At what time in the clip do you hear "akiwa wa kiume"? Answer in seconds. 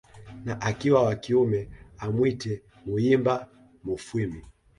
0.61-1.59